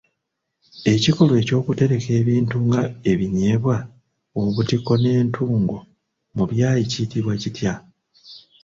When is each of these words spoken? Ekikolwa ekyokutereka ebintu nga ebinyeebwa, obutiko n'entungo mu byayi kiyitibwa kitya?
Ekikolwa 0.93 1.35
ekyokutereka 1.41 2.09
ebintu 2.21 2.55
nga 2.67 2.81
ebinyeebwa, 3.11 3.77
obutiko 4.41 4.91
n'entungo 5.01 5.77
mu 6.35 6.43
byayi 6.51 6.83
kiyitibwa 6.91 7.33
kitya? 7.41 7.73